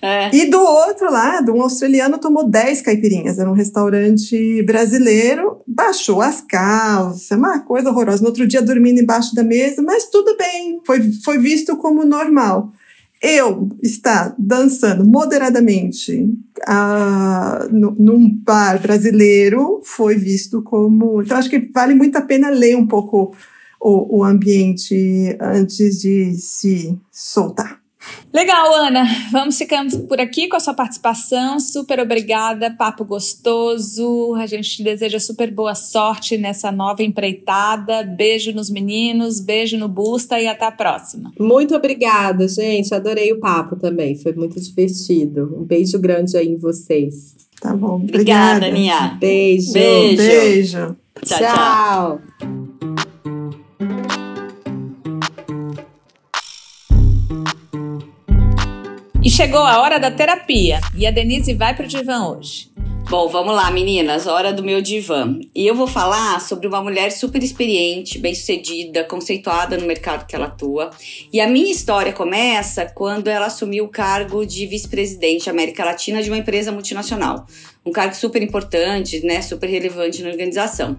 [0.00, 0.34] É.
[0.34, 3.38] E do outro lado, um australiano tomou 10 caipirinhas.
[3.38, 8.22] Era um restaurante brasileiro, baixou as calças, uma coisa horrorosa.
[8.22, 12.72] No outro dia, dormindo embaixo da mesa, mas tudo bem, foi, foi visto como normal.
[13.20, 16.24] Eu estar dançando moderadamente
[16.68, 21.22] uh, num bar brasileiro foi visto como.
[21.22, 23.34] Então, acho que vale muito a pena ler um pouco
[23.80, 27.80] o, o ambiente antes de se soltar.
[28.32, 29.04] Legal, Ana.
[29.32, 31.58] Vamos ficando por aqui com a sua participação.
[31.58, 34.34] Super obrigada, papo gostoso.
[34.34, 38.02] A gente te deseja super boa sorte nessa nova empreitada.
[38.02, 41.32] Beijo nos meninos, beijo no Busta e até a próxima.
[41.38, 42.94] Muito obrigada, gente.
[42.94, 44.14] Adorei o papo também.
[44.14, 45.56] Foi muito divertido.
[45.58, 47.34] Um beijo grande aí em vocês.
[47.60, 47.96] Tá bom.
[47.96, 49.16] Obrigada, obrigada Nia.
[49.18, 49.72] Beijo.
[49.72, 50.16] Beijo.
[50.16, 50.96] Beijo.
[51.24, 51.38] tchau.
[51.38, 52.20] tchau.
[52.42, 52.67] E
[59.38, 62.72] chegou a hora da terapia e a Denise vai pro divã hoje.
[63.08, 65.38] Bom, vamos lá, meninas, hora do meu divã.
[65.54, 70.46] E eu vou falar sobre uma mulher super experiente, bem-sucedida, conceituada no mercado que ela
[70.46, 70.90] atua.
[71.32, 76.30] E a minha história começa quando ela assumiu o cargo de vice-presidente América Latina de
[76.30, 77.46] uma empresa multinacional
[77.88, 80.96] um cargo super importante, né, super relevante na organização.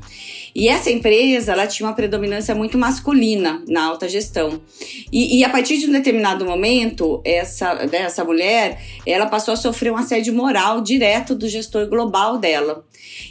[0.54, 4.60] E essa empresa, ela tinha uma predominância muito masculina na alta gestão.
[5.12, 9.58] E, e a partir de um determinado momento, essa, né, essa mulher, ela passou a
[9.58, 12.84] sofrer um assédio moral direto do gestor global dela.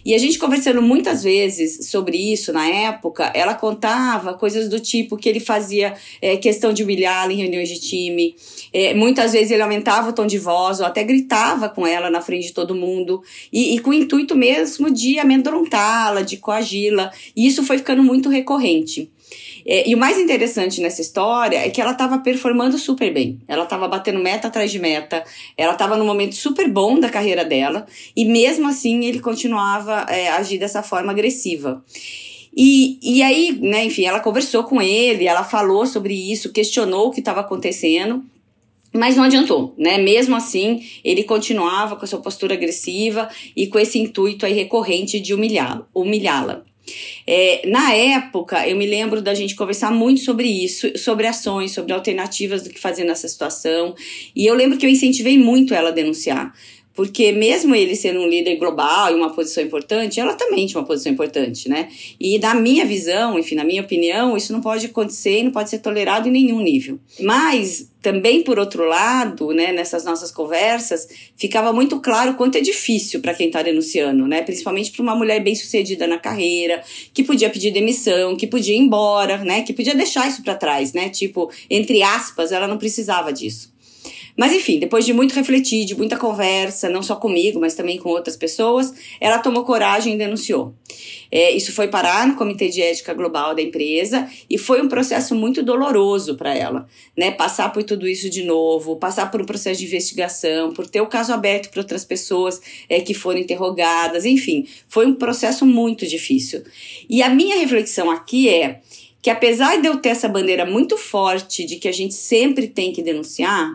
[0.05, 5.17] E a gente conversando muitas vezes sobre isso na época, ela contava coisas do tipo
[5.17, 8.35] que ele fazia é, questão de humilhá-la em reuniões de time.
[8.73, 12.21] É, muitas vezes ele aumentava o tom de voz ou até gritava com ela na
[12.21, 13.23] frente de todo mundo
[13.53, 17.11] e, e com o intuito mesmo de amedrontá-la, de coagi-la.
[17.37, 19.11] E isso foi ficando muito recorrente.
[19.67, 23.39] É, e o mais interessante nessa história é que ela estava performando super bem.
[23.47, 25.23] Ela estava batendo meta atrás de meta,
[25.57, 27.87] ela estava num momento super bom da carreira dela,
[28.17, 31.85] e mesmo assim ele continuava é, agir dessa forma agressiva.
[32.57, 37.11] E, e aí, né, enfim, ela conversou com ele, ela falou sobre isso, questionou o
[37.11, 38.25] que estava acontecendo.
[38.93, 39.99] Mas não adiantou, né?
[39.99, 45.21] Mesmo assim, ele continuava com a sua postura agressiva e com esse intuito aí recorrente
[45.21, 45.87] de humilhá-la.
[45.95, 46.63] Humilhá
[47.27, 51.93] é, na época, eu me lembro da gente conversar muito sobre isso, sobre ações, sobre
[51.93, 53.95] alternativas do que fazer nessa situação.
[54.35, 56.55] E eu lembro que eu incentivei muito ela a denunciar.
[56.99, 60.85] Porque mesmo ele sendo um líder global e uma posição importante, ela também tinha uma
[60.85, 61.89] posição importante, né?
[62.19, 65.71] E na minha visão, enfim, na minha opinião, isso não pode acontecer e não pode
[65.71, 66.99] ser tolerado em nenhum nível.
[67.21, 73.21] Mas também por outro lado, né, nessas nossas conversas, ficava muito claro quanto é difícil
[73.21, 74.43] para quem está denunciando, né?
[74.43, 76.83] Principalmente para uma mulher bem-sucedida na carreira,
[77.15, 79.63] que podia pedir demissão, que podia ir embora, né?
[79.63, 81.09] Que podia deixar isso para trás, né?
[81.11, 83.78] Tipo, entre aspas, ela não precisava disso.
[84.39, 88.09] Mas enfim, depois de muito refletir, de muita conversa, não só comigo, mas também com
[88.11, 90.73] outras pessoas, ela tomou coragem e denunciou.
[91.29, 95.35] É, isso foi parar no Comitê de Ética Global da empresa e foi um processo
[95.35, 96.87] muito doloroso para ela,
[97.17, 97.33] né?
[97.33, 101.09] Passar por tudo isso de novo, passar por um processo de investigação, por ter o
[101.09, 106.63] caso aberto para outras pessoas é, que foram interrogadas, enfim, foi um processo muito difícil.
[107.11, 108.83] E a minha reflexão aqui é
[109.21, 112.93] que apesar de eu ter essa bandeira muito forte de que a gente sempre tem
[112.93, 113.69] que denunciar,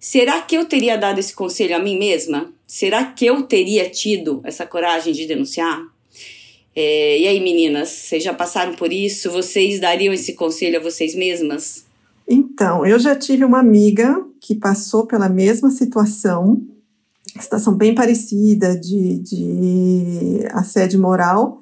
[0.00, 2.50] Será que eu teria dado esse conselho a mim mesma?
[2.66, 5.78] Será que eu teria tido essa coragem de denunciar?
[6.74, 9.30] É, e aí, meninas, vocês já passaram por isso?
[9.30, 11.84] Vocês dariam esse conselho a vocês mesmas?
[12.26, 16.62] Então, eu já tive uma amiga que passou pela mesma situação,
[17.38, 21.60] situação bem parecida de, de assédio moral,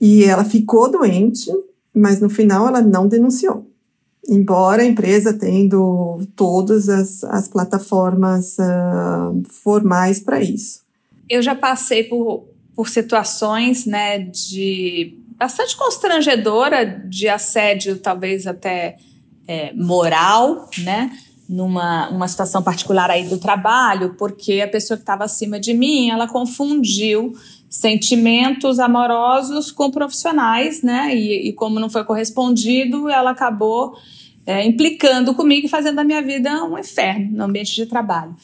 [0.00, 1.48] e ela ficou doente,
[1.94, 3.71] mas no final ela não denunciou
[4.28, 10.82] embora a empresa tendo todas as, as plataformas uh, formais para isso.
[11.28, 12.44] Eu já passei por,
[12.74, 18.96] por situações né, de bastante constrangedora de assédio, talvez até
[19.46, 21.10] é, moral, né?
[21.48, 26.10] Numa uma situação particular aí do trabalho, porque a pessoa que estava acima de mim,
[26.10, 27.34] ela confundiu
[27.72, 31.16] sentimentos amorosos com profissionais, né?
[31.16, 33.96] E, e como não foi correspondido, ela acabou
[34.44, 38.36] é, implicando comigo e fazendo da minha vida um inferno no ambiente de trabalho.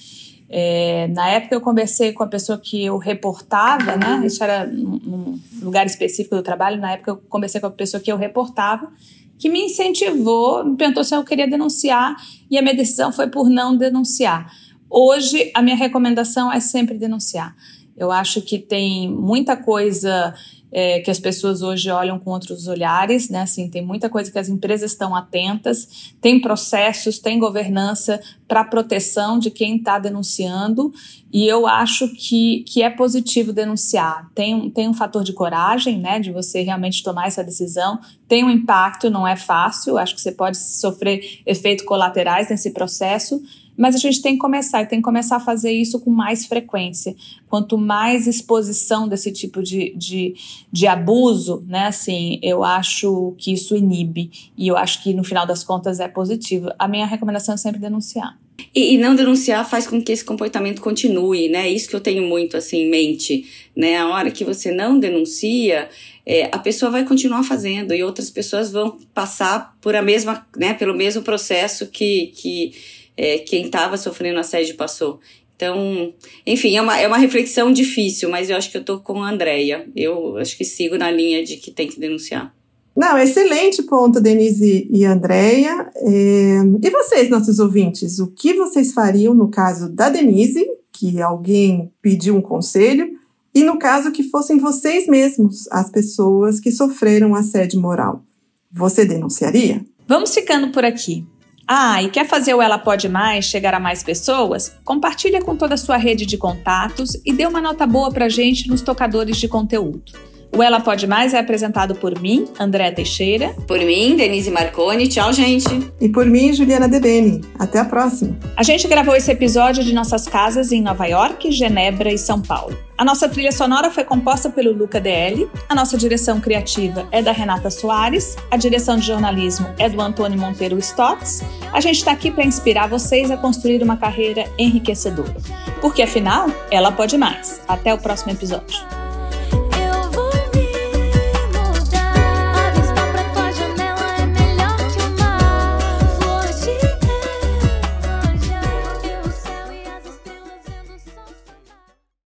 [0.49, 4.23] É, na época eu conversei com a pessoa que eu reportava, né?
[4.25, 6.81] Isso era num lugar específico do trabalho.
[6.81, 8.91] Na época eu conversei com a pessoa que eu reportava,
[9.39, 12.17] que me incentivou, me perguntou se eu queria denunciar
[12.51, 14.51] e a minha decisão foi por não denunciar.
[14.89, 17.55] Hoje a minha recomendação é sempre denunciar.
[17.99, 20.35] Eu acho que tem muita coisa
[20.71, 23.43] é, que as pessoas hoje olham com outros olhares, né?
[23.43, 29.39] Assim, tem muita coisa que as empresas estão atentas, tem processos, tem governança para proteção
[29.39, 30.93] de quem está denunciando,
[31.33, 34.31] e eu acho que, que é positivo denunciar.
[34.35, 36.21] Tem, tem um fator de coragem, né?
[36.21, 40.33] De você realmente tomar essa decisão, tem um impacto, não é fácil, acho que você
[40.33, 43.43] pode sofrer efeitos colaterais nesse processo,
[43.79, 46.45] mas a gente tem que começar, e tem que começar a fazer isso com mais
[46.47, 47.15] frequência.
[47.49, 50.35] Quanto mais exposição desse tipo de, de,
[50.73, 54.31] de abuso, né, assim, eu acho que isso inibe.
[54.57, 56.71] E eu acho que no final das contas é positivo.
[56.77, 58.37] A minha recomendação é sempre denunciar.
[58.75, 61.71] E, e, não denunciar faz com que esse comportamento continue, né?
[61.71, 63.97] Isso que eu tenho muito assim em mente, né?
[63.97, 65.89] A hora que você não denuncia,
[66.27, 70.75] é, a pessoa vai continuar fazendo e outras pessoas vão passar por a mesma, né?
[70.75, 72.73] Pelo mesmo processo que, que
[73.19, 75.19] é, quem estava sofrendo assédio passou.
[75.57, 76.15] Então,
[76.47, 79.29] enfim, é uma, é uma reflexão difícil, mas eu acho que eu tô com a
[79.29, 79.89] Andrea.
[79.97, 82.55] Eu acho que sigo na linha de que tem que denunciar.
[82.97, 85.91] Não, excelente ponto, Denise e Andrea.
[85.97, 86.59] É...
[86.81, 92.37] E vocês, nossos ouvintes, o que vocês fariam no caso da Denise, que alguém pediu
[92.37, 93.11] um conselho,
[93.53, 98.23] e no caso que fossem vocês mesmos as pessoas que sofreram assédio moral?
[98.71, 99.85] Você denunciaria?
[100.07, 101.27] Vamos ficando por aqui.
[101.71, 104.75] Ah, e quer fazer o Ela Pode Mais chegar a mais pessoas?
[104.87, 108.67] Compartilha com toda a sua rede de contatos e dê uma nota boa pra gente
[108.69, 110.13] nos tocadores de conteúdo.
[110.51, 113.55] O Ela Pode Mais é apresentado por mim, André Teixeira.
[113.67, 115.07] Por mim, Denise Marconi.
[115.07, 115.93] Tchau, gente.
[116.01, 117.43] E por mim, Juliana Debene.
[117.59, 118.37] Até a próxima.
[118.57, 122.77] A gente gravou esse episódio de nossas casas em Nova York, Genebra e São Paulo.
[122.97, 127.31] A nossa trilha sonora foi composta pelo Luca DL, a nossa direção criativa é da
[127.31, 131.43] Renata Soares, a direção de jornalismo é do Antônio Monteiro Stotts.
[131.73, 135.37] A gente está aqui para inspirar vocês a construir uma carreira enriquecedora.
[135.81, 137.61] Porque afinal, ela pode mais.
[137.69, 139.08] Até o próximo episódio.